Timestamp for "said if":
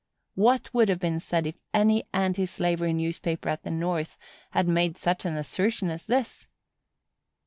1.19-1.59